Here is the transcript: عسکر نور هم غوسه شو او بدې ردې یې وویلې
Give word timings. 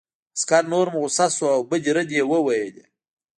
عسکر 0.35 0.63
نور 0.71 0.85
هم 0.89 0.95
غوسه 1.01 1.25
شو 1.35 1.45
او 1.55 1.61
بدې 1.69 1.91
ردې 1.97 2.15
یې 2.19 2.23
وویلې 2.31 2.85